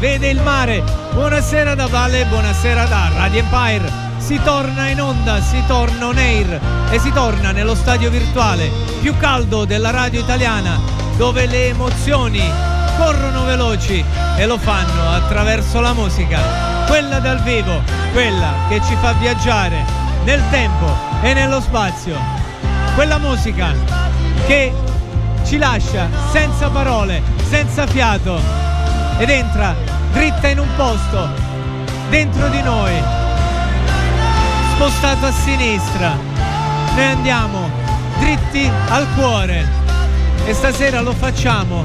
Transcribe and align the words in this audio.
vede 0.00 0.28
il 0.28 0.40
mare? 0.40 0.82
Buonasera 1.12 1.74
da 1.74 1.86
Valle, 1.86 2.24
buonasera 2.24 2.86
da 2.86 3.10
Radio 3.14 3.40
Empire. 3.40 3.92
Si 4.16 4.40
torna 4.42 4.88
in 4.88 5.00
onda, 5.00 5.42
si 5.42 5.62
torna 5.66 6.06
on 6.06 6.16
air 6.16 6.58
e 6.90 6.98
si 6.98 7.12
torna 7.12 7.52
nello 7.52 7.74
stadio 7.74 8.08
virtuale 8.08 8.70
più 9.00 9.14
caldo 9.18 9.66
della 9.66 9.90
radio 9.90 10.20
italiana 10.20 10.80
dove 11.16 11.44
le 11.46 11.68
emozioni 11.68 12.42
corrono 12.96 13.44
veloci 13.44 14.02
e 14.36 14.46
lo 14.46 14.56
fanno 14.56 15.10
attraverso 15.10 15.80
la 15.80 15.92
musica, 15.92 16.38
quella 16.86 17.18
dal 17.18 17.42
vivo, 17.42 17.82
quella 18.12 18.54
che 18.70 18.80
ci 18.86 18.96
fa 19.00 19.12
viaggiare 19.12 19.84
nel 20.24 20.42
tempo 20.50 20.86
e 21.20 21.34
nello 21.34 21.60
spazio, 21.60 22.16
quella 22.94 23.18
musica 23.18 23.74
che 24.46 24.72
ci 25.44 25.58
lascia 25.58 26.08
senza 26.30 26.70
parole, 26.70 27.22
senza 27.48 27.86
fiato 27.86 28.40
ed 29.18 29.28
entra 29.28 29.74
dritta 30.12 30.48
in 30.48 30.58
un 30.58 30.68
posto 30.76 31.28
dentro 32.08 32.48
di 32.48 32.62
noi, 32.62 32.92
spostato 34.74 35.26
a 35.26 35.32
sinistra. 35.32 36.16
Noi 36.94 37.04
andiamo 37.04 37.70
dritti 38.18 38.70
al 38.88 39.06
cuore 39.14 39.66
e 40.44 40.54
stasera 40.54 41.00
lo 41.00 41.12
facciamo 41.12 41.84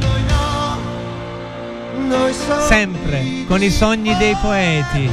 sempre 2.68 3.46
con 3.48 3.62
i 3.62 3.70
sogni 3.70 4.16
dei 4.18 4.36
poeti, 4.42 5.10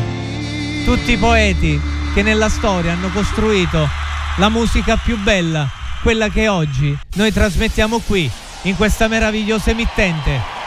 tutti 0.84 1.12
i 1.12 1.16
poeti 1.16 1.80
che 2.14 2.22
nella 2.22 2.48
storia 2.48 2.92
hanno 2.92 3.08
costruito 3.08 3.88
la 4.36 4.48
musica 4.48 4.96
più 4.96 5.18
bella, 5.18 5.68
quella 6.02 6.28
che 6.28 6.48
oggi 6.48 6.96
noi 7.14 7.32
trasmettiamo 7.32 7.98
qui 7.98 8.30
in 8.62 8.76
questa 8.76 9.08
meravigliosa 9.08 9.70
emittente. 9.70 10.61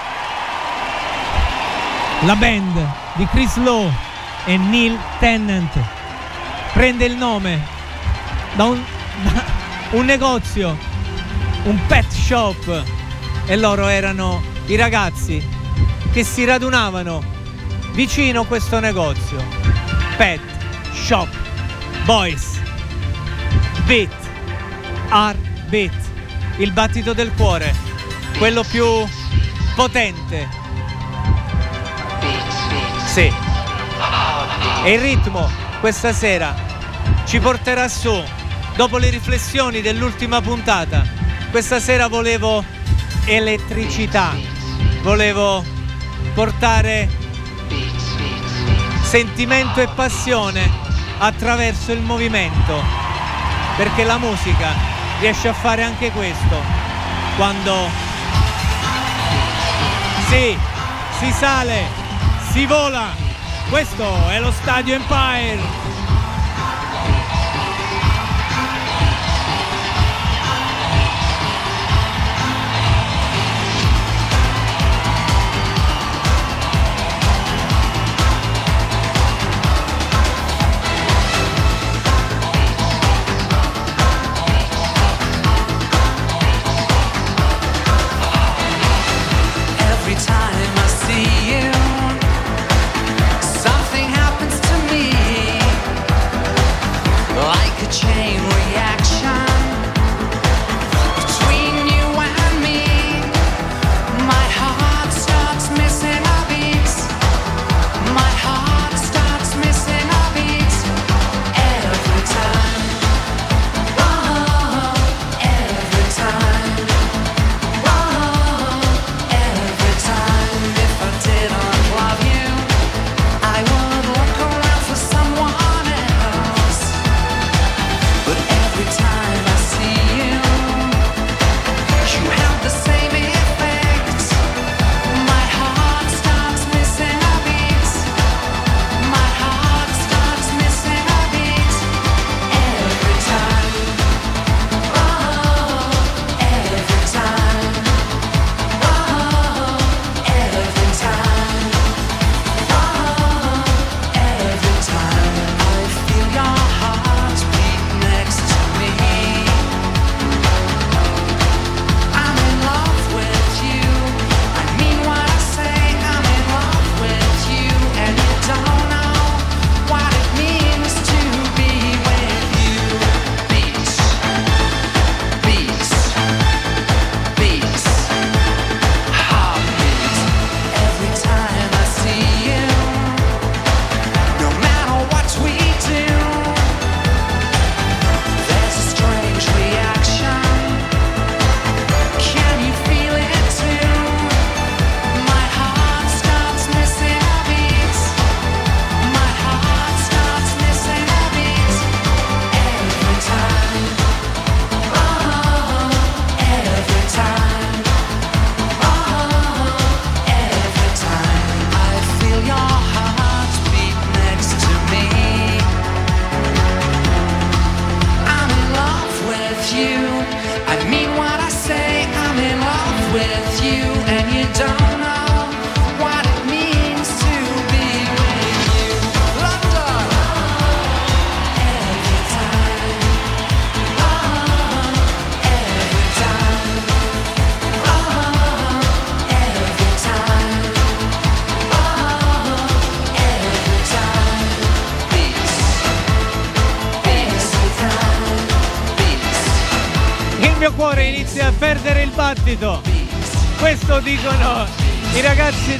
La 2.22 2.36
band 2.36 2.88
di 3.16 3.26
Chris 3.28 3.56
Lowe 3.58 3.92
e 4.46 4.58
Neil 4.58 4.98
Tennant. 5.20 5.72
Prende 6.74 7.06
il 7.06 7.16
nome 7.16 7.64
da 8.56 8.64
un, 8.64 8.81
da 9.24 9.44
un 9.92 10.06
negozio, 10.06 10.78
un 11.64 11.80
pet 11.88 12.09
shop 12.09 12.84
e 13.46 13.56
loro 13.58 13.88
erano 13.88 14.42
i 14.66 14.75
ragazzi 14.75 15.46
che 16.12 16.24
si 16.24 16.46
radunavano 16.46 17.22
vicino 17.92 18.42
a 18.42 18.46
questo 18.46 18.80
negozio. 18.80 19.44
Pet 20.18 20.42
Shop 20.94 21.30
Boys. 22.06 22.59
Beat. 23.86 24.14
Art 25.09 25.38
Beat. 25.68 25.94
Il 26.58 26.72
battito 26.72 27.14
del 27.14 27.31
cuore. 27.36 27.74
Quello 28.38 28.64
più 28.64 28.86
potente. 29.75 30.65
Sì. 33.16 33.31
E 34.84 34.92
il 34.92 35.00
ritmo 35.00 35.50
questa 35.80 36.12
sera 36.12 36.53
ci 37.24 37.40
porterà 37.40 37.88
su, 37.88 38.14
dopo 38.76 38.98
le 38.98 39.09
riflessioni 39.09 39.80
dell'ultima 39.80 40.42
puntata. 40.42 41.02
Questa 41.50 41.80
sera 41.80 42.09
volevo 42.09 42.62
elettricità, 43.24 44.34
volevo 45.02 45.64
portare 46.34 47.09
sentimento 49.02 49.80
e 49.80 49.88
passione 49.88 50.70
attraverso 51.20 51.94
il 51.94 52.02
movimento, 52.02 52.84
perché 53.78 54.04
la 54.04 54.18
musica 54.18 54.74
riesce 55.22 55.48
a 55.48 55.54
fare 55.54 55.84
anche 55.84 56.12
questo 56.12 56.62
quando 57.38 57.90
sì, 60.28 60.58
si 61.18 61.31
sale, 61.31 62.04
si 62.56 62.66
vola. 62.66 63.10
Questo 63.70 64.30
è 64.30 64.40
lo 64.40 64.50
Stadio 64.50 64.96
Empire. 64.96 65.84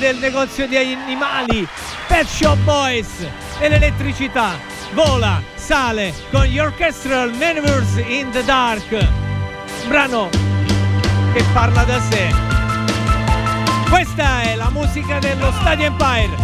Del 0.06 0.18
negozio 0.18 0.68
di 0.68 0.78
animali 0.78 1.68
Pet 2.06 2.28
Shop 2.28 2.60
Boys 2.60 3.26
e 3.58 3.70
l'elettricità 3.70 4.52
vola, 4.94 5.42
sale 5.56 6.14
con 6.30 6.44
gli 6.44 6.60
Orchestral 6.60 7.32
Maneuvers 7.32 7.96
in 8.08 8.30
the 8.30 8.44
Dark. 8.44 9.08
Brano 9.88 10.30
che 11.34 11.44
parla 11.54 11.84
da 11.86 12.00
sé. 12.02 12.30
Questa 13.90 14.44
è 14.44 14.56
la 14.56 14.70
musica 14.70 15.18
dello 15.18 15.52
Stadio 15.62 15.88
Empire. 15.88 16.36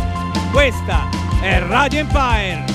Questa 0.52 1.08
è 1.42 1.60
Radio 1.60 2.00
Empire. 2.00 2.71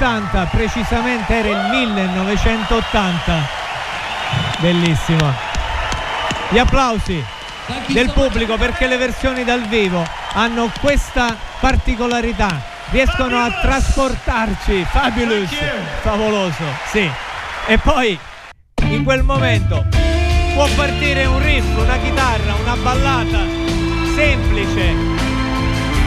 80, 0.00 0.46
precisamente 0.46 1.34
era 1.34 1.48
il 1.48 1.68
1980. 1.68 3.48
Bellissimo. 4.60 5.30
Gli 6.48 6.56
applausi 6.56 7.22
del 7.88 8.10
pubblico 8.10 8.56
perché 8.56 8.86
le 8.86 8.96
versioni 8.96 9.44
dal 9.44 9.60
vivo 9.66 10.02
hanno 10.32 10.72
questa 10.80 11.36
particolarità. 11.60 12.62
Riescono 12.88 13.36
a 13.36 13.50
trasportarci. 13.60 14.86
Fabulous. 14.88 15.50
Favoloso, 16.00 16.64
sì. 16.90 17.08
E 17.66 17.76
poi 17.76 18.18
in 18.84 19.04
quel 19.04 19.22
momento 19.22 19.84
può 20.54 20.66
partire 20.76 21.26
un 21.26 21.42
riff, 21.42 21.76
una 21.76 21.98
chitarra, 21.98 22.54
una 22.54 22.76
ballata 22.76 23.40
semplice. 24.14 24.94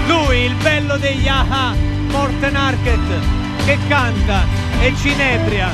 Lui, 0.08 0.46
il 0.46 0.56
bello 0.56 0.98
degli 0.98 1.28
aha 1.28 1.76
Morten 2.08 2.56
Arquette 2.56 3.43
che 3.66 3.78
canta 3.88 4.46
e 4.82 4.94
cinebria 4.96 5.74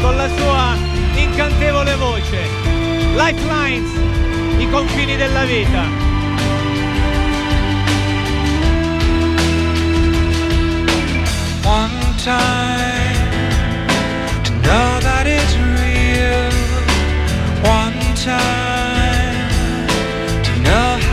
con 0.00 0.16
la 0.16 0.28
sua 0.36 0.76
incantevole 1.14 1.94
voce. 1.96 2.38
Lifelines, 3.14 3.90
i 4.58 4.68
confini 4.70 5.16
della 5.16 5.44
vita. 5.44 6.08
One 11.64 11.90
time 12.22 13.28
to 14.42 14.52
know 14.62 15.00
that 15.00 15.26
it's 15.26 15.56
real. 15.78 16.50
One 17.62 17.94
time 18.14 19.48
to 20.42 20.52
know 20.62 21.09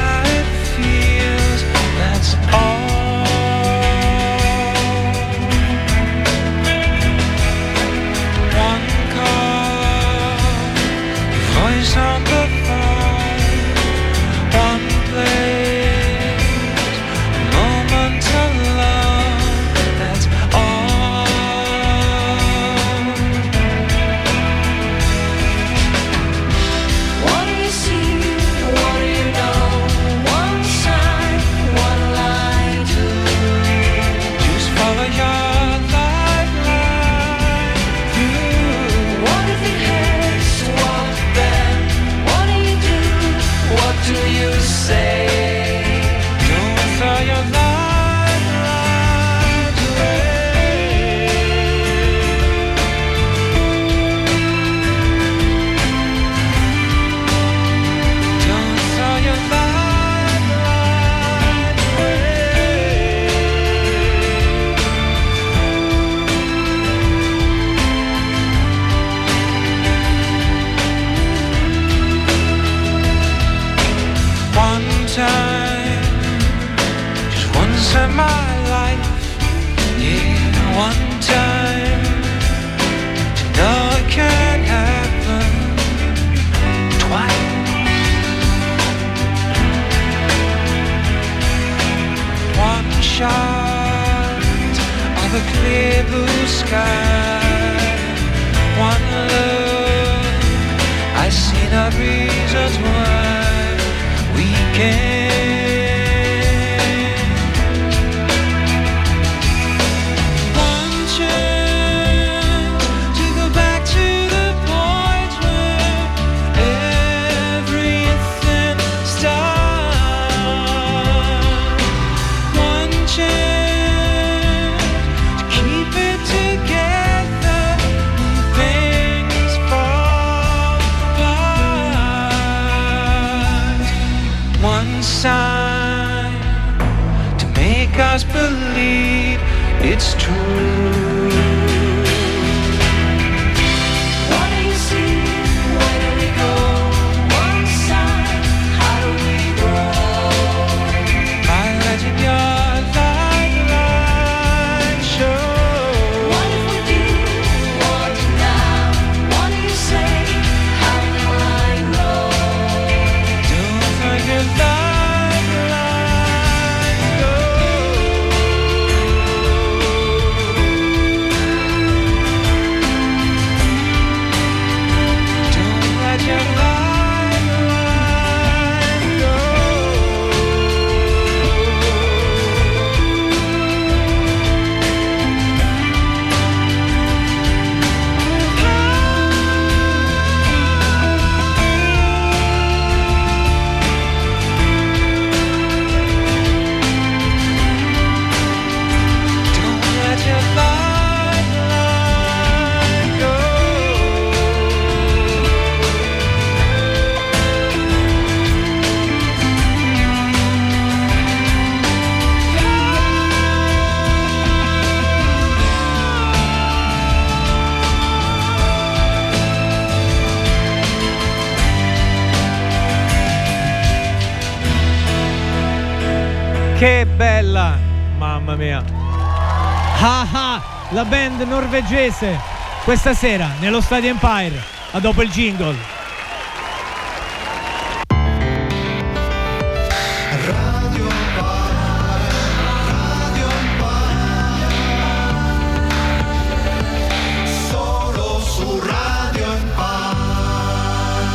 band 231.37 231.47
norvegese 231.47 232.39
questa 232.83 233.13
sera 233.13 233.51
nello 233.59 233.81
Stadio 233.81 234.09
Empire. 234.09 234.75
A 234.91 234.99
dopo 234.99 235.21
il 235.21 235.29
jingle. 235.29 235.75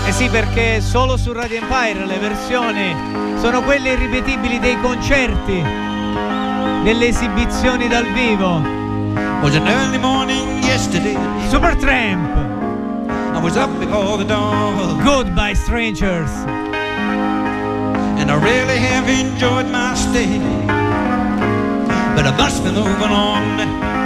Eh 0.06 0.12
sì, 0.12 0.28
perché 0.28 0.80
solo 0.80 1.16
su 1.16 1.32
Radio 1.32 1.58
Empire 1.58 2.06
le 2.06 2.18
versioni 2.18 2.94
sono 3.38 3.62
quelle 3.62 3.92
irripetibili 3.92 4.58
dei 4.58 4.80
concerti, 4.80 5.62
delle 6.82 7.06
esibizioni 7.06 7.88
dal 7.88 8.06
vivo. 8.12 8.81
Was 9.42 9.56
an 9.56 9.66
early 9.66 9.98
morning 9.98 10.62
yesterday. 10.62 11.14
Supertramp, 11.50 12.22
I 13.10 13.42
was 13.42 13.56
up 13.56 13.70
before 13.80 14.16
the 14.16 14.24
dawn, 14.24 15.02
Goodbye 15.02 15.54
Strangers. 15.54 16.30
and 18.20 18.30
I 18.30 18.34
really 18.36 18.78
have 18.78 19.08
enjoyed 19.08 19.66
my 19.66 19.94
stay. 19.96 20.38
But 22.14 22.24
I 22.26 22.34
must 22.36 22.62
be 22.62 22.70
moving 22.70 23.10
on. 23.10 24.01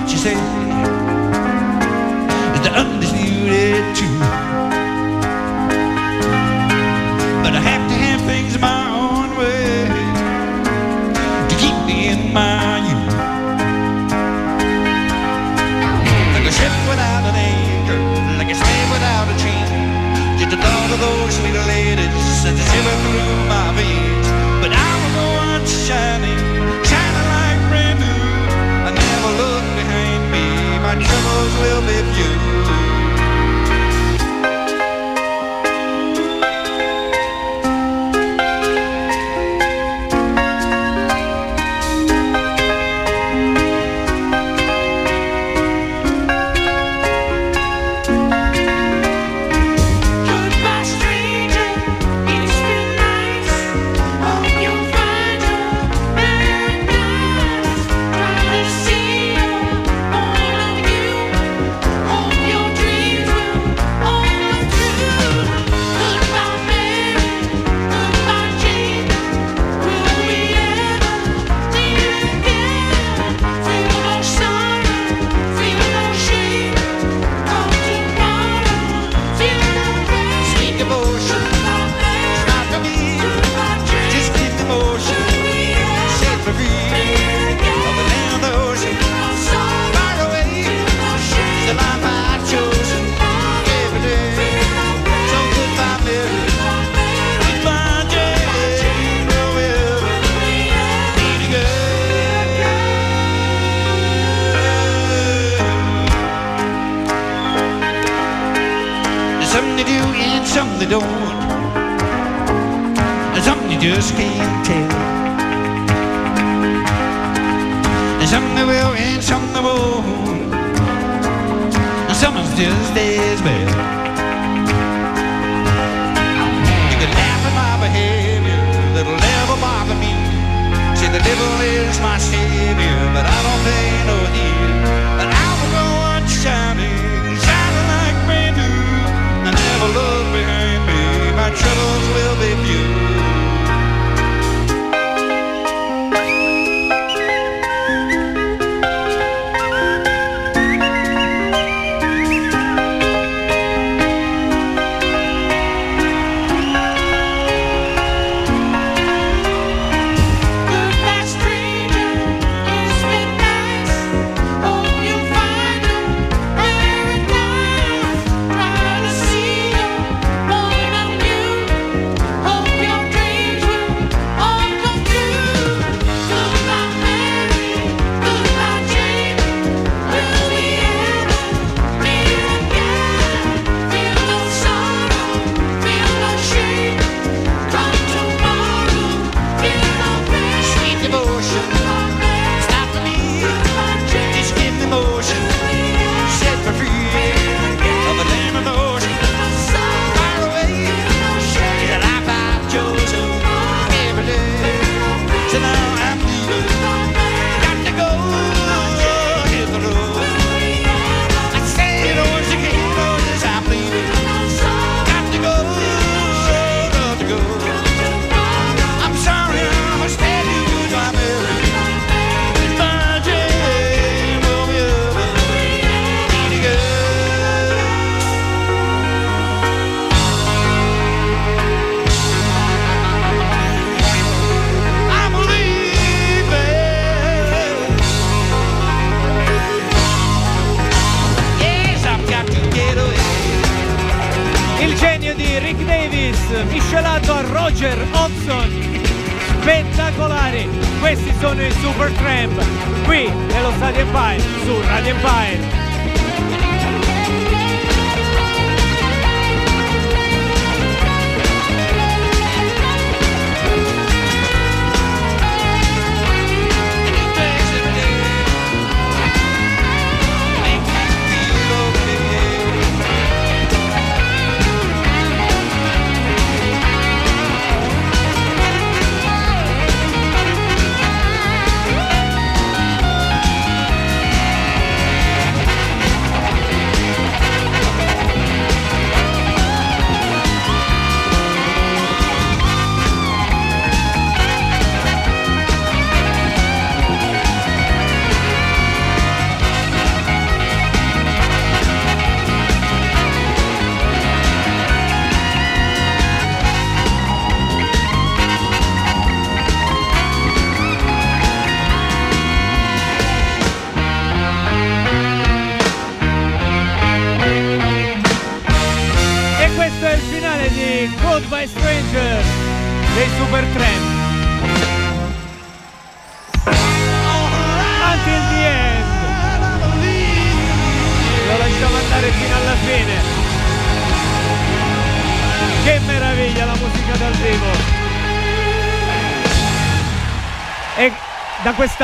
What 0.00 0.12
you 0.12 0.18
say. 0.18 0.36
is 2.54 2.62
the 2.66 2.72
undisputed 2.76 3.80
truth. 3.96 4.20
But 7.42 7.52
I 7.56 7.62
have 7.64 7.84
to 7.90 7.96
have 8.04 8.20
things 8.28 8.58
my 8.60 8.82
own 8.92 9.28
way 9.40 9.88
to 11.48 11.54
keep 11.56 11.76
me 11.88 12.12
in 12.12 12.32
my 12.34 12.84
youth. 12.88 13.14
Like 16.34 16.44
a 16.44 16.52
ship 16.52 16.74
without 16.92 17.24
an 17.30 17.36
anchor, 17.36 18.00
like 18.36 18.50
a 18.52 18.56
slave 18.60 18.88
without 18.92 19.26
a 19.32 19.36
chain. 19.40 19.64
Just 20.38 20.50
the 20.50 20.60
thought 20.60 20.90
of 20.92 21.00
those 21.00 21.32
sweet 21.40 21.56
ladies 21.72 22.26
sends 22.42 22.60
a 22.60 22.66
shiver 22.68 22.96
through 23.00 23.48
my 23.48 23.72
veins. 23.72 24.28
But 24.60 24.72
I 24.76 24.90
will 25.00 25.12
go 25.20 25.26
on 25.48 25.60
shining, 25.64 26.55
tremors 31.06 31.54
will 31.62 31.82
be 31.86 31.98
few. 32.14 32.35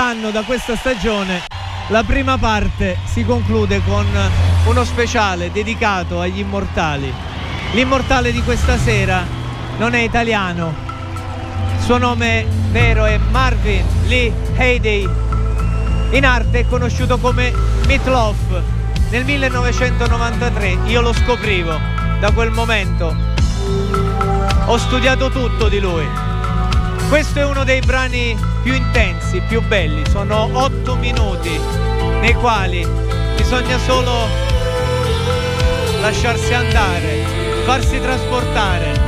quest'anno, 0.03 0.31
da 0.33 0.43
questa 0.43 0.75
stagione, 0.75 1.45
la 1.89 2.03
prima 2.03 2.37
parte 2.37 2.99
si 3.05 3.25
conclude 3.25 3.81
con 3.85 4.05
uno 4.67 4.85
speciale 4.85 5.53
dedicato 5.53 6.21
agli 6.21 6.41
immortali. 6.41 7.13
L'immortale 7.73 8.33
di 8.33 8.43
questa 8.43 8.77
sera 8.79 9.25
non 9.79 9.95
è 9.95 10.01
italiano, 10.01 10.75
suo 11.79 11.99
nome 11.99 12.45
vero 12.73 13.05
è 13.05 13.17
Marvin 13.31 13.85
Lee 14.07 14.33
Heyday. 14.57 15.09
in 16.11 16.27
arte 16.27 16.61
è 16.61 16.67
conosciuto 16.67 17.19
come 17.19 17.53
Meatloaf. 17.87 18.61
Nel 19.11 19.25
1993 19.25 20.79
io 20.87 21.01
lo 21.01 21.13
scoprivo, 21.13 21.79
da 22.19 22.33
quel 22.33 22.51
momento 22.51 23.15
ho 24.67 24.77
studiato 24.79 25.31
tutto 25.31 25.69
di 25.69 25.79
lui. 25.79 26.07
Questo 27.09 27.39
è 27.39 27.45
uno 27.45 27.63
dei 27.63 27.81
brani 27.81 28.52
più 28.63 28.73
intensi, 28.75 29.41
più 29.49 29.61
belli. 29.63 30.03
Sono 30.09 30.49
otto 30.53 30.97
minuti 30.97 31.59
nei 32.21 32.35
quali 32.35 32.87
bisogna 33.37 33.79
solo 33.79 34.27
lasciarsi 36.01 36.55
andare, 36.55 37.25
farsi 37.65 38.01
trasportare 38.01 39.01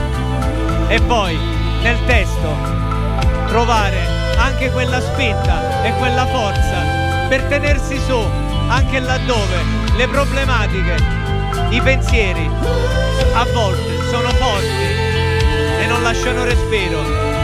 e 0.89 1.01
poi 1.03 1.37
nel 1.83 1.99
testo 2.07 2.57
trovare 3.47 3.99
anche 4.37 4.71
quella 4.71 5.01
spinta 5.01 5.83
e 5.85 5.93
quella 5.99 6.27
forza 6.27 7.27
per 7.29 7.43
tenersi 7.45 7.99
su 7.99 8.19
anche 8.69 8.99
laddove 9.01 9.83
le 9.97 10.09
problematiche, 10.09 10.97
i 11.71 11.81
pensieri 11.81 12.51
a 13.35 13.45
volte 13.53 14.09
sono 14.11 14.29
forti 14.31 15.03
e 15.81 15.87
non 15.87 16.03
lasciano 16.03 16.45
respiro. 16.45 17.44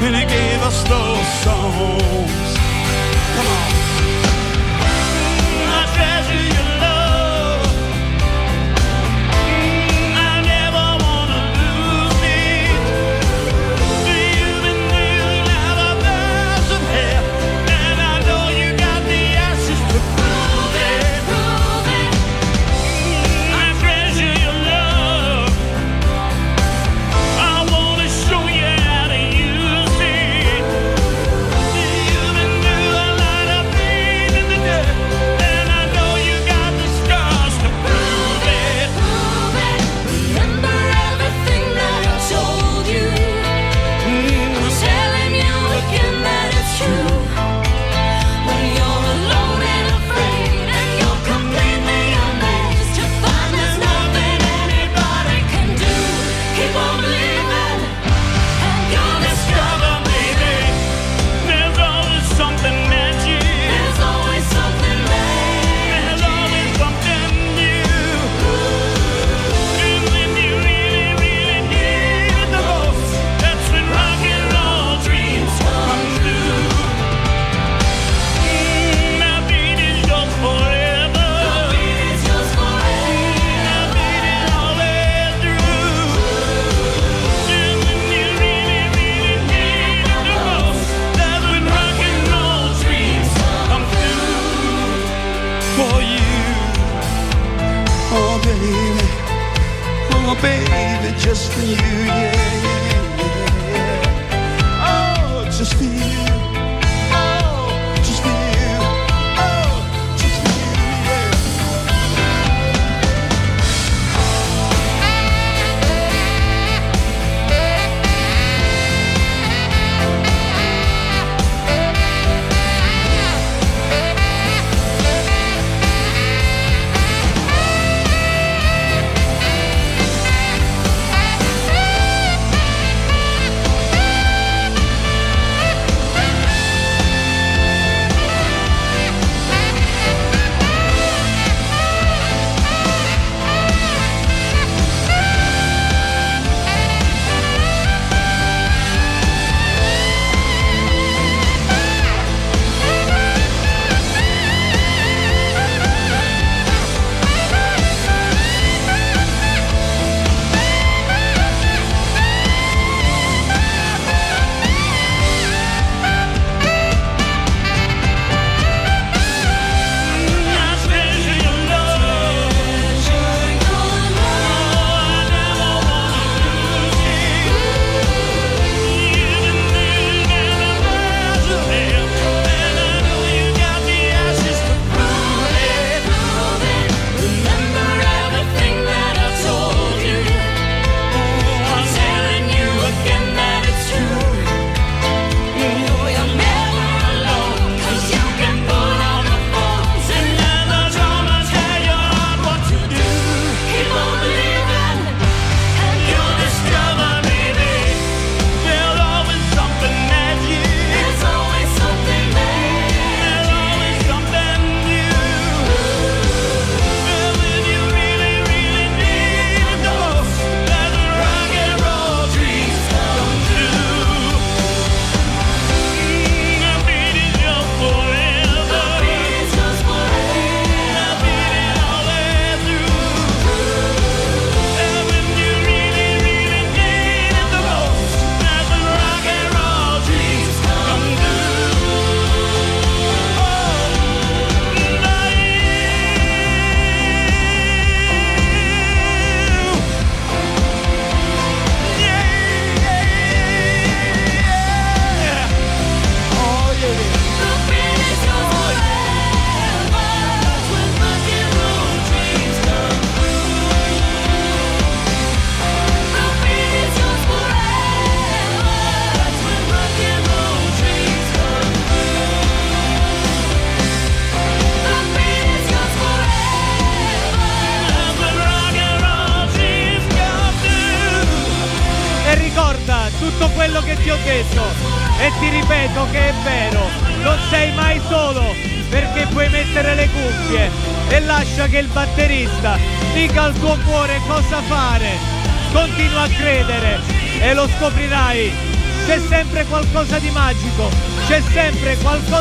when 0.00 0.14
he 0.14 0.24
gave 0.26 0.60
us 0.62 0.82
those 0.88 1.28
songs. 1.44 2.48
Come 3.34 3.48
on. 3.58 3.70
I 5.78 5.80
treasure 5.94 6.44
your 6.54 6.77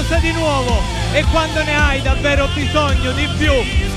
qualcosa 0.08 0.17
di 0.20 0.32
nuovo? 0.32 0.82
E 1.12 1.24
quando 1.32 1.63
ne 1.63 1.76
hai 1.76 2.02
davvero 2.02 2.48
bisogno 2.54 3.12
di 3.12 3.28
più, 3.38 3.52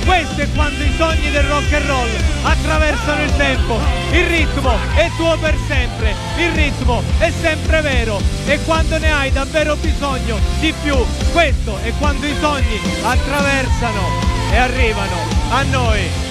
questo 0.05 0.41
è 0.41 0.49
quando 0.55 0.83
i 0.83 0.93
sogni 0.97 1.31
del 1.31 1.45
rock 1.45 1.73
and 1.73 1.87
roll 1.87 2.09
attraversano 2.43 3.23
il 3.23 3.37
tempo. 3.37 3.79
Il 4.11 4.27
ritmo 4.27 4.77
è 4.95 5.09
tuo 5.17 5.37
per 5.39 5.57
sempre, 5.69 6.15
il 6.37 6.51
ritmo 6.53 7.03
è 7.19 7.31
sempre 7.41 7.81
vero. 7.81 8.21
E 8.47 8.59
quando 8.65 8.99
ne 8.99 9.13
hai 9.13 9.31
davvero 9.31 9.77
bisogno 9.77 10.39
di 10.59 10.75
più, 10.83 10.97
questo 11.33 11.79
è 11.83 11.93
quando 11.99 12.27
i 12.27 12.35
sogni 12.41 12.81
attraversano 13.03 14.29
e 14.51 14.57
arrivano 14.57 15.17
a 15.51 15.63
noi. 15.63 16.30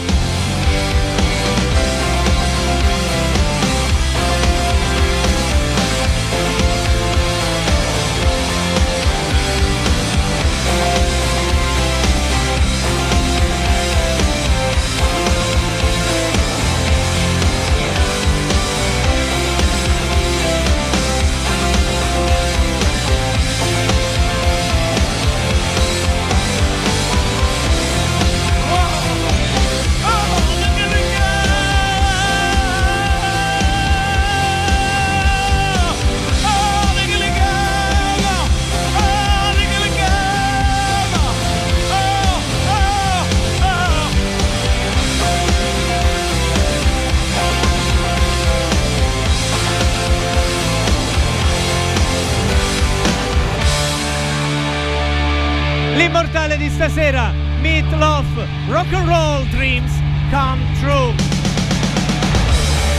Rock 58.90 58.94
and 58.94 59.08
Roll 59.08 59.46
Dreams 59.50 59.92
Come 60.32 60.66
True. 60.80 61.14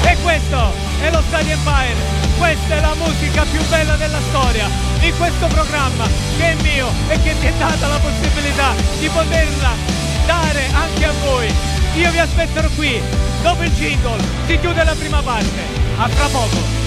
E 0.05 0.17
questo 0.23 0.73
è 1.01 1.11
lo 1.11 1.23
Stadio 1.27 1.53
Empire, 1.53 1.97
questa 2.39 2.77
è 2.77 2.81
la 2.81 2.95
musica 2.95 3.45
più 3.45 3.61
bella 3.69 3.97
della 3.97 4.21
storia 4.29 4.69
di 5.01 5.13
questo 5.13 5.47
programma 5.49 6.07
che 6.37 6.51
è 6.51 6.55
mio 6.63 6.89
e 7.09 7.21
che 7.23 7.35
mi 7.35 7.47
è 7.47 7.53
data 7.59 7.89
la 7.89 7.99
possibilità 7.99 8.73
di 8.99 9.09
poterla 9.09 9.71
dare 10.27 10.67
anche 10.73 11.05
a 11.05 11.13
voi. 11.25 11.53
Io 11.97 12.11
vi 12.11 12.19
aspetterò 12.19 12.69
qui, 12.77 13.01
dopo 13.43 13.63
il 13.63 13.73
jingle, 13.73 14.23
si 14.47 14.59
chiude 14.61 14.85
la 14.85 14.95
prima 14.95 15.21
parte. 15.23 15.61
A 15.97 16.09
fra 16.09 16.27
poco. 16.29 16.80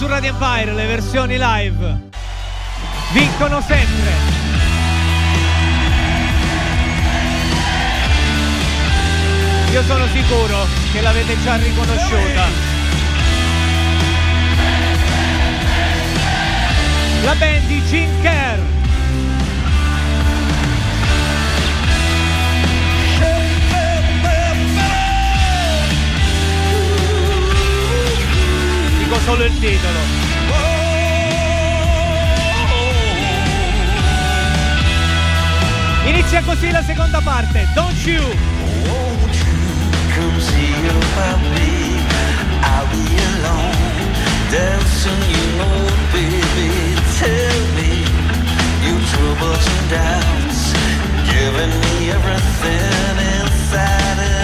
Su 0.00 0.06
Radio 0.06 0.30
Empire 0.30 0.72
le 0.72 0.86
versioni 0.86 1.36
live 1.38 2.00
vincono 3.12 3.60
sempre. 3.60 4.12
Io 9.72 9.82
sono 9.82 10.06
sicuro 10.06 10.66
che 10.90 11.02
l'avete 11.02 11.42
già 11.42 11.56
riconosciuta. 11.56 12.46
La 17.22 17.34
band 17.34 17.66
di 17.66 17.82
Jim 17.82 18.22
Kerr. 18.22 18.79
Solo 29.24 29.44
il 29.44 29.58
titolo. 29.58 29.98
Inizia 36.06 36.42
così 36.42 36.70
la 36.70 36.82
seconda 36.82 37.20
parte, 37.20 37.68
Don't 37.74 38.04
You. 38.04 38.22
Won't 38.22 39.34
you 39.34 39.58
come 40.14 40.40
see 40.40 40.88
about 40.88 41.40
me? 41.54 42.02
I'll 42.62 42.86
be 42.90 43.04
alone, 43.36 43.76
dancing, 44.50 45.22
you 45.28 45.56
know, 45.56 45.88
baby. 46.12 46.70
Tell 47.18 47.60
me 47.76 48.04
your 48.86 49.00
troubles 49.12 49.66
and 49.66 49.90
doubts, 49.90 50.72
giving 51.26 51.74
me 51.80 52.10
everything 52.10 53.18
inside 53.40 54.39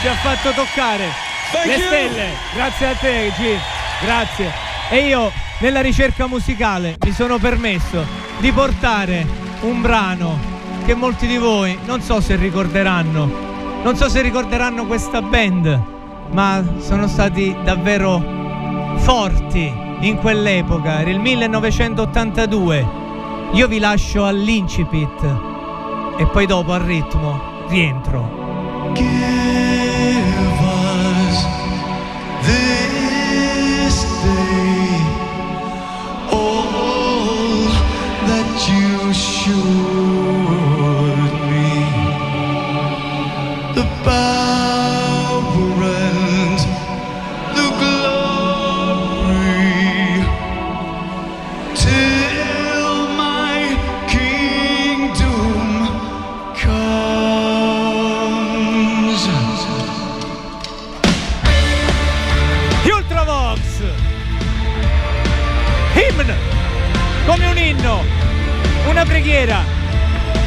ci 0.00 0.08
ha 0.08 0.14
fatto 0.14 0.50
toccare 0.52 1.04
le 1.66 1.78
stelle. 1.78 2.28
Grazie 2.54 2.86
a 2.86 2.94
te, 2.94 3.32
G. 3.36 3.58
Grazie. 4.02 4.50
E 4.88 5.06
io 5.06 5.30
nella 5.58 5.82
ricerca 5.82 6.26
musicale 6.26 6.96
mi 7.04 7.12
sono 7.12 7.36
permesso 7.38 8.04
di 8.38 8.50
portare 8.50 9.26
un 9.60 9.82
brano 9.82 10.38
che 10.86 10.94
molti 10.94 11.26
di 11.26 11.36
voi 11.36 11.78
non 11.84 12.00
so 12.00 12.20
se 12.20 12.36
ricorderanno. 12.36 13.48
Non 13.82 13.96
so 13.96 14.08
se 14.08 14.22
ricorderanno 14.22 14.86
questa 14.86 15.20
band, 15.20 15.80
ma 16.30 16.62
sono 16.78 17.06
stati 17.06 17.54
davvero 17.62 18.96
forti 18.96 19.72
in 20.00 20.16
quell'epoca. 20.16 21.00
Era 21.00 21.10
il 21.10 21.20
1982. 21.20 22.88
Io 23.52 23.68
vi 23.68 23.78
lascio 23.78 24.24
all'incipit 24.24 25.36
e 26.16 26.26
poi 26.26 26.46
dopo 26.46 26.72
al 26.72 26.80
ritmo 26.80 27.66
rientro. 27.68 28.92
Give 28.94 29.39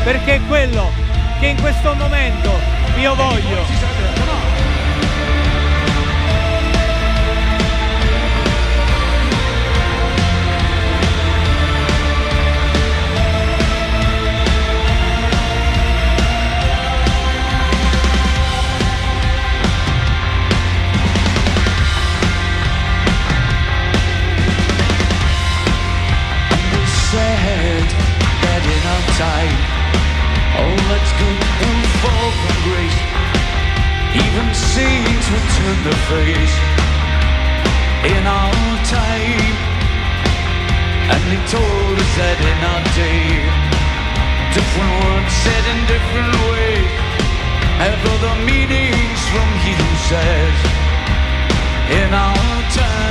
perché 0.03 0.35
è 0.35 0.41
quello 0.47 0.91
che 1.39 1.47
in 1.47 1.59
questo 1.61 1.93
momento 1.93 2.51
io 2.97 3.15
voglio. 3.15 3.83
sad 29.23 29.72
that's 30.93 31.13
good 31.17 31.41
will 31.57 31.85
fall 32.05 32.29
from 32.41 32.57
grace. 32.69 32.99
Even 34.13 34.47
saints 34.53 35.25
will 35.31 35.47
turn 35.57 35.77
their 35.89 36.01
face 36.13 36.55
in 38.13 38.23
our 38.29 38.73
time. 38.85 39.55
And 41.13 41.21
they 41.29 41.41
told 41.49 41.95
us 41.97 42.11
that 42.21 42.37
in 42.51 42.59
our 42.71 42.83
day, 42.93 43.25
different 44.53 44.93
words 45.01 45.33
said 45.43 45.63
in 45.73 45.79
different 45.93 46.33
ways 46.53 46.93
have 47.81 48.01
other 48.13 48.35
meanings 48.45 49.21
from 49.33 49.49
he 49.65 49.73
who 49.73 49.91
says 50.13 50.57
in 52.01 52.09
our 52.13 52.61
time. 52.77 53.02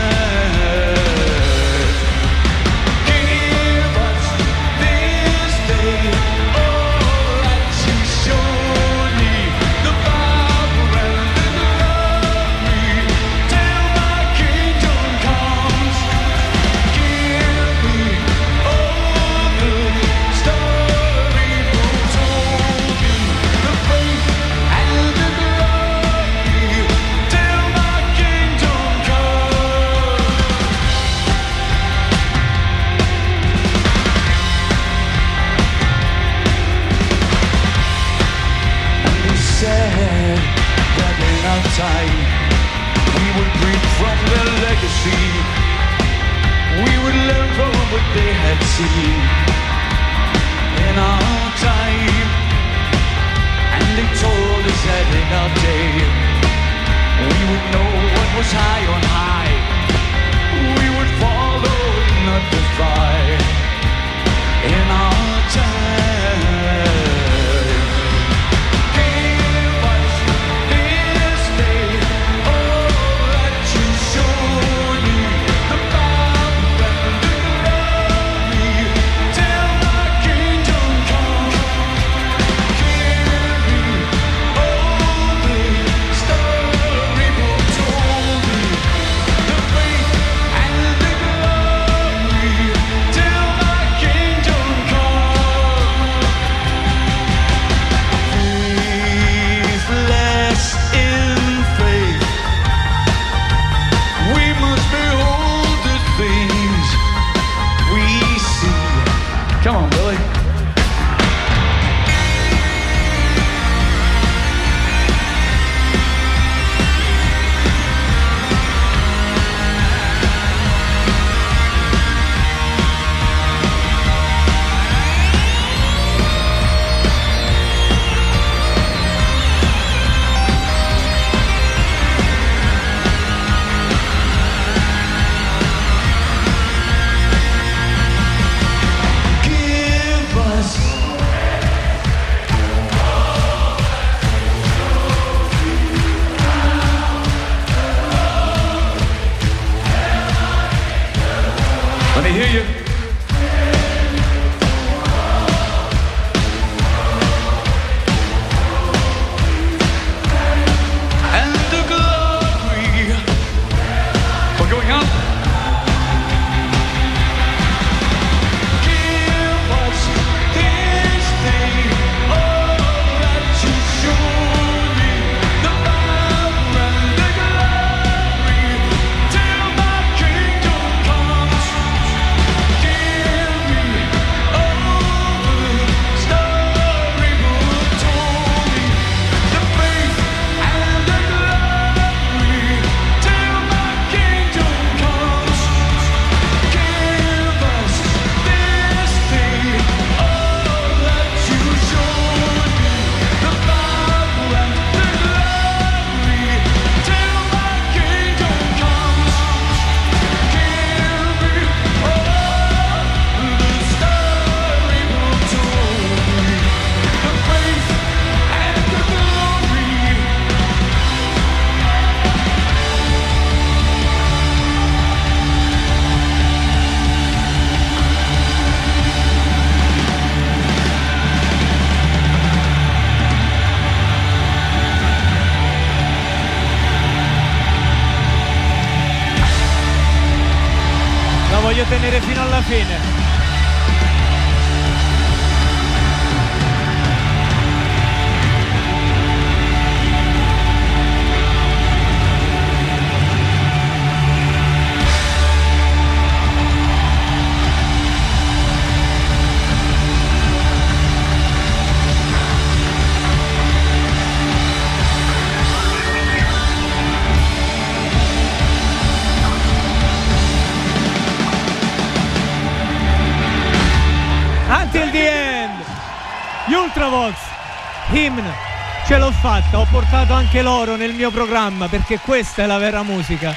Fatta, 279.43 279.80
ho 279.80 279.86
portato 279.90 280.34
anche 280.34 280.62
loro 280.62 280.95
nel 280.95 281.14
mio 281.14 281.32
programma 281.32 281.88
perché 281.88 282.20
questa 282.20 282.62
è 282.62 282.66
la 282.66 282.78
vera 282.78 283.03
musica. 283.03 283.53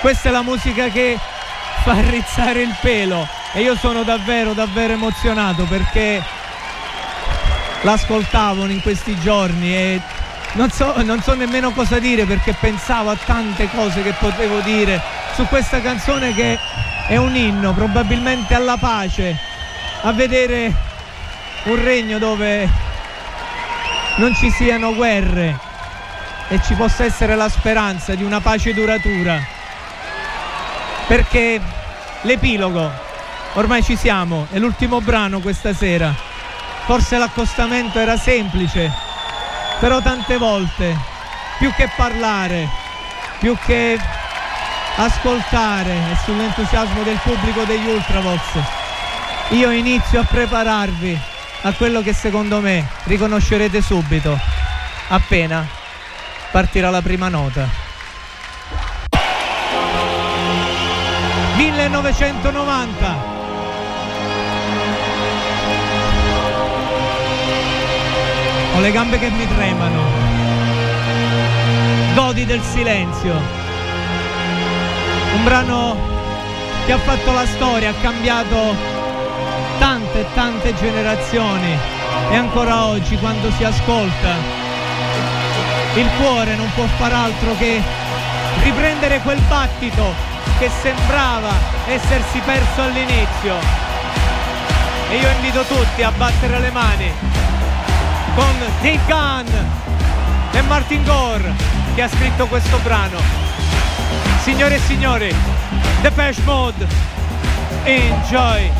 Questa 0.00 0.28
è 0.28 0.32
la 0.32 0.42
musica 0.42 0.86
che 0.90 1.18
fa 1.82 2.00
rizzare 2.08 2.62
il 2.62 2.72
pelo 2.80 3.26
e 3.52 3.62
io 3.62 3.74
sono 3.74 4.04
davvero 4.04 4.52
davvero 4.52 4.92
emozionato 4.92 5.64
perché 5.64 6.22
l'ascoltavo 7.82 8.66
in 8.66 8.80
questi 8.80 9.18
giorni 9.18 9.74
e 9.74 10.00
non 10.52 10.70
so, 10.70 11.02
non 11.02 11.20
so 11.20 11.34
nemmeno 11.34 11.72
cosa 11.72 11.98
dire 11.98 12.26
perché 12.26 12.52
pensavo 12.52 13.10
a 13.10 13.16
tante 13.16 13.68
cose 13.70 14.02
che 14.02 14.12
potevo 14.12 14.60
dire 14.60 15.02
su 15.34 15.44
questa 15.46 15.80
canzone 15.80 16.32
che 16.32 16.56
è 17.08 17.16
un 17.16 17.34
inno 17.34 17.72
probabilmente 17.72 18.54
alla 18.54 18.76
pace, 18.76 19.36
a 20.02 20.12
vedere 20.12 20.72
un 21.64 21.82
regno 21.82 22.18
dove 22.18 22.83
non 24.16 24.34
ci 24.34 24.50
siano 24.50 24.94
guerre 24.94 25.58
e 26.48 26.60
ci 26.62 26.74
possa 26.74 27.04
essere 27.04 27.34
la 27.34 27.48
speranza 27.48 28.14
di 28.14 28.22
una 28.22 28.40
pace 28.40 28.72
duratura. 28.72 29.42
Perché 31.06 31.60
l'epilogo, 32.22 32.90
ormai 33.54 33.82
ci 33.82 33.96
siamo, 33.96 34.46
è 34.50 34.58
l'ultimo 34.58 35.00
brano 35.00 35.40
questa 35.40 35.74
sera. 35.74 36.14
Forse 36.84 37.18
l'accostamento 37.18 37.98
era 37.98 38.16
semplice, 38.16 38.92
però 39.80 40.00
tante 40.00 40.36
volte, 40.36 40.96
più 41.58 41.72
che 41.74 41.90
parlare, 41.96 42.68
più 43.38 43.56
che 43.64 43.98
ascoltare 44.96 45.92
e 45.92 46.16
sull'entusiasmo 46.24 47.02
del 47.02 47.18
pubblico 47.22 47.64
degli 47.64 47.88
Ultravox, 47.88 48.62
io 49.50 49.70
inizio 49.70 50.20
a 50.20 50.24
prepararvi 50.24 51.32
a 51.66 51.72
quello 51.72 52.02
che 52.02 52.12
secondo 52.12 52.60
me 52.60 52.86
riconoscerete 53.04 53.80
subito, 53.80 54.38
appena 55.08 55.66
partirà 56.50 56.90
la 56.90 57.00
prima 57.00 57.28
nota. 57.28 57.66
1990 61.56 63.32
Ho 68.74 68.80
le 68.80 68.90
gambe 68.90 69.18
che 69.20 69.30
mi 69.30 69.46
tremano. 69.46 70.02
Godi 72.14 72.44
del 72.44 72.60
silenzio. 72.60 73.40
Un 75.36 75.44
brano 75.44 75.96
che 76.84 76.92
ha 76.92 76.98
fatto 76.98 77.30
la 77.30 77.46
storia, 77.46 77.90
ha 77.90 77.94
cambiato 78.02 78.93
tante 79.78 80.20
e 80.20 80.26
tante 80.34 80.74
generazioni 80.74 81.78
e 82.30 82.36
ancora 82.36 82.86
oggi 82.86 83.16
quando 83.18 83.50
si 83.52 83.64
ascolta 83.64 84.62
il 85.94 86.08
cuore 86.18 86.56
non 86.56 86.70
può 86.74 86.84
far 86.96 87.12
altro 87.12 87.54
che 87.56 87.80
riprendere 88.62 89.20
quel 89.20 89.40
battito 89.48 90.12
che 90.58 90.68
sembrava 90.82 91.52
essersi 91.86 92.40
perso 92.40 92.82
all'inizio. 92.82 93.54
E 95.10 95.16
io 95.16 95.28
invito 95.30 95.62
tutti 95.62 96.02
a 96.02 96.10
battere 96.10 96.58
le 96.58 96.70
mani 96.70 97.12
con 98.34 98.58
Dave 98.80 99.00
Gunn 99.06 99.46
e 100.52 100.60
Martin 100.62 101.04
Gore 101.04 101.52
che 101.94 102.02
ha 102.02 102.08
scritto 102.08 102.46
questo 102.46 102.78
brano. 102.78 103.18
Signore 104.42 104.76
e 104.76 104.80
signori, 104.80 105.34
Depeche 106.00 106.40
Mode, 106.44 106.86
enjoy 107.84 108.70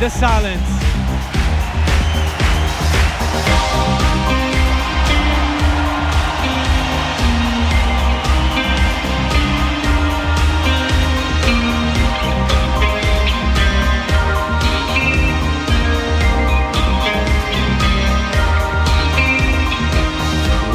the 0.00 0.10
silence. 0.10 0.60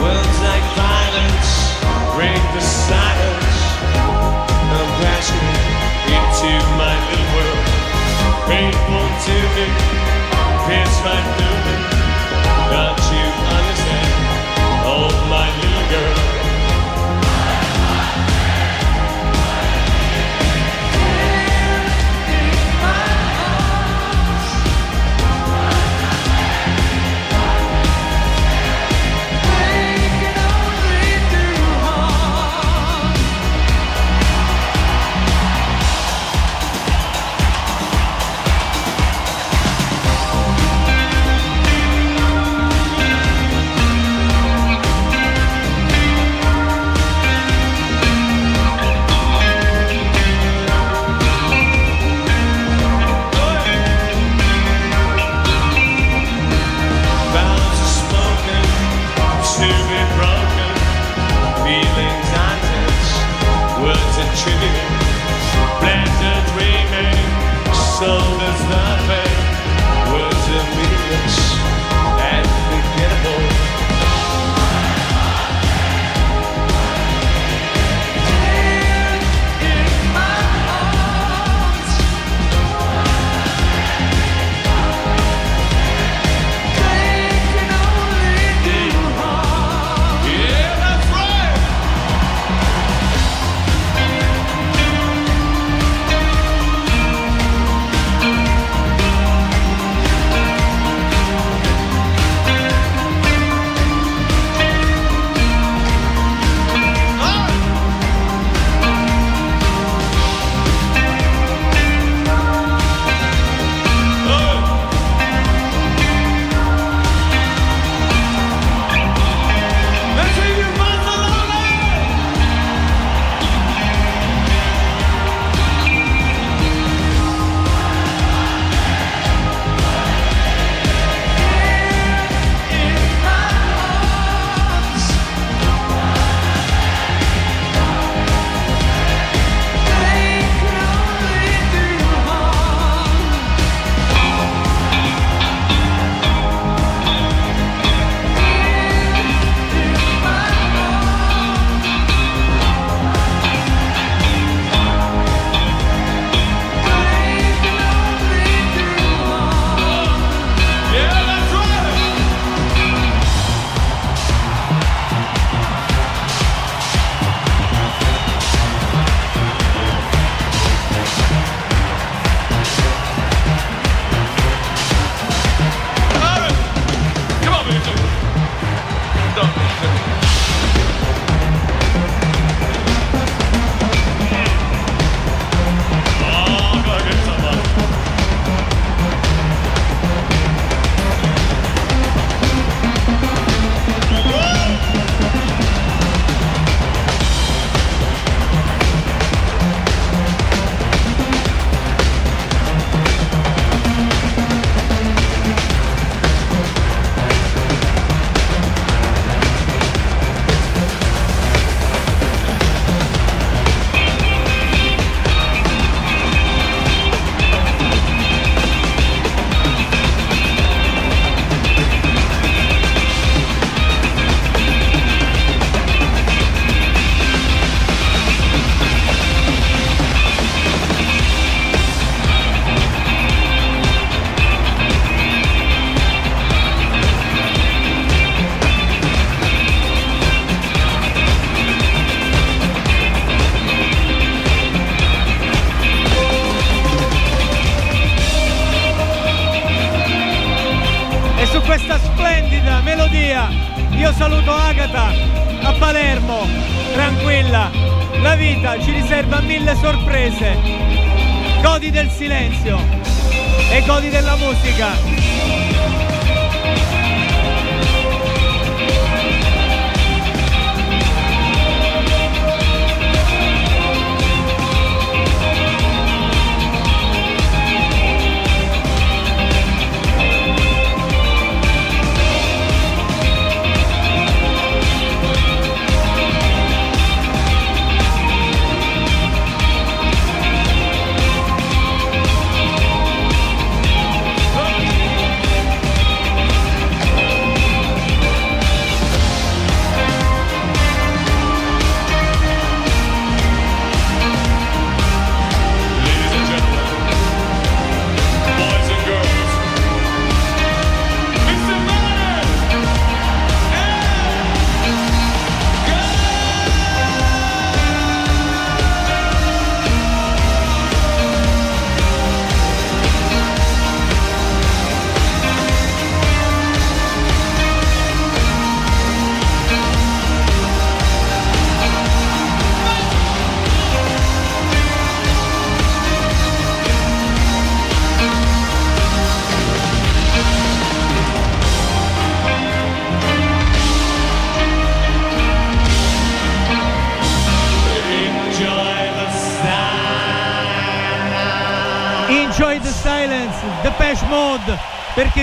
Words 0.01 0.37
like 0.41 0.65
violence 0.75 1.51
break 2.15 2.41
the 2.53 2.61
silence. 2.61 3.41
Crashing 4.97 5.47
into 6.17 6.51
my 6.77 6.95
little 7.09 7.29
world. 7.35 7.81
Painful 8.47 9.00
to 9.25 9.31
me. 9.31 9.67
Here's 10.65 10.97
my 11.03 11.50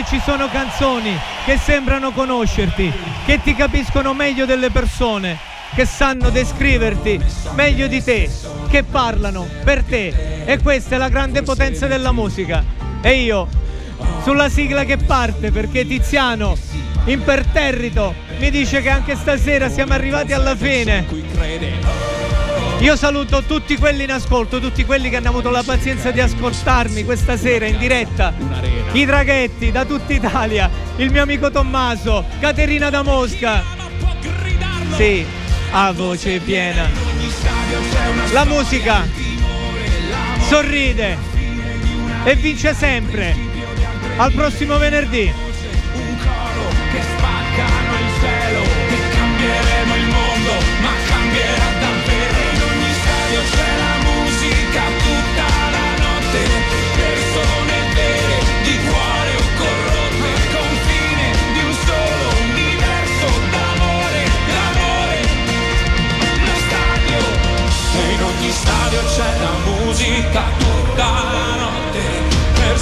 ci 0.09 0.21
sono 0.25 0.49
canzoni 0.49 1.15
che 1.45 1.59
sembrano 1.59 2.13
conoscerti, 2.13 2.91
che 3.27 3.41
ti 3.43 3.55
capiscono 3.55 4.15
meglio 4.15 4.47
delle 4.47 4.71
persone, 4.71 5.37
che 5.75 5.85
sanno 5.85 6.31
descriverti 6.31 7.21
meglio 7.53 7.87
di 7.87 8.03
te, 8.03 8.31
che 8.71 8.85
parlano 8.85 9.47
per 9.65 9.85
te. 9.85 10.45
E 10.47 10.59
questa 10.63 10.95
è 10.95 10.99
la 10.99 11.11
grande 11.11 11.43
potenza 11.43 11.87
della 11.87 12.13
musica. 12.13 12.65
E 13.03 13.21
io, 13.21 13.49
sulla 14.23 14.49
sigla 14.49 14.85
che 14.85 14.97
parte, 14.97 15.51
perché 15.51 15.87
Tiziano, 15.87 16.57
imperterrito, 17.05 18.15
mi 18.39 18.51
dice 18.51 18.81
che 18.81 18.89
anche 18.89 19.15
stasera 19.15 19.69
siamo 19.69 19.93
arrivati 19.93 20.33
alla 20.33 20.57
fine. 20.57 21.05
Io 22.81 22.95
saluto 22.95 23.43
tutti 23.43 23.77
quelli 23.77 24.05
in 24.05 24.13
ascolto, 24.13 24.61
tutti 24.61 24.85
quelli 24.85 25.11
che 25.11 25.17
hanno 25.17 25.31
avuto 25.31 25.51
la 25.51 25.65
pazienza 25.65 26.13
di 26.13 26.21
ascoltarmi 26.21 27.05
questa 27.05 27.37
sera 27.37 27.67
in 27.67 27.77
diretta. 27.77 28.33
I 28.93 29.05
draghetti 29.05 29.73
da 29.73 29.85
tutta 29.85 30.13
Italia, 30.13 30.71
il 30.97 31.11
mio 31.11 31.23
amico 31.23 31.51
Tommaso, 31.51 32.25
Caterina 32.39 32.89
da 32.89 33.03
Mosca. 33.03 33.65
Sì, 34.97 35.27
a 35.73 35.91
voce 35.93 36.39
piena. 36.39 36.89
La 38.33 38.45
musica 38.45 39.07
sorride 40.47 41.19
e 42.23 42.35
vince 42.37 42.75
sempre. 42.75 43.35
Al 44.17 44.33
prossimo 44.33 44.79
venerdì. 44.79 45.33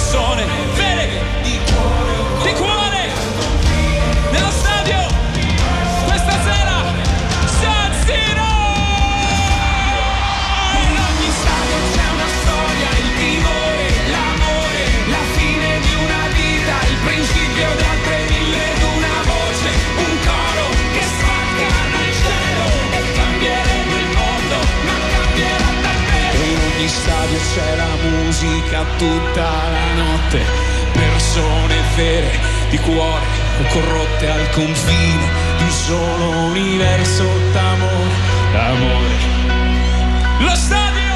Persone 0.07 0.45
vere 0.75 1.09
di 1.41 1.59
cuore 1.67 2.15
di 2.43 2.53
cuore 2.53 3.11
nello 4.31 4.51
stadio 4.51 4.99
questa 6.05 6.31
sera 6.47 6.75
San 7.59 7.91
Siro! 8.05 8.51
In 10.79 10.95
ogni 10.95 11.29
stadio 11.39 11.77
c'è 11.91 12.07
una 12.15 12.29
storia 12.39 12.89
il 13.03 13.09
timore 13.19 13.87
l'amore 14.07 14.83
la 15.11 15.23
fine 15.35 15.69
di 15.83 15.93
una 15.99 16.23
vita 16.39 16.75
il 16.87 16.97
principio 17.03 17.67
di 17.75 17.83
altre 17.83 18.17
mille 18.31 18.59
ed 18.63 18.81
una 18.95 19.17
voce 19.27 19.69
un 20.07 20.13
coro 20.23 20.65
che 20.95 21.03
spacca 21.03 21.67
nel 21.91 22.11
cielo. 22.23 22.65
E 22.95 22.99
cambieremo 23.11 23.91
il 23.97 24.09
mondo 24.15 24.57
ma 24.87 24.95
cambierà 25.11 25.69
davvero 25.83 26.39
in 26.47 26.59
ogni 26.63 26.87
stadio 26.87 27.39
c'è 27.51 27.75
la 27.75 27.96
musica 28.07 28.83
tutta 28.97 29.43
la 29.43 29.93
notte. 29.95 30.41
Persone 30.91 31.75
vere 31.95 32.31
di 32.69 32.77
cuore 32.79 33.25
corrotte 33.69 34.29
al 34.29 34.49
confine 34.51 35.29
di 35.57 35.63
un 35.63 35.71
solo 35.71 36.29
universo 36.47 37.23
d'amore 37.51 38.35
d'amore. 38.51 39.15
Lo 40.39 40.55
stadio 40.55 41.06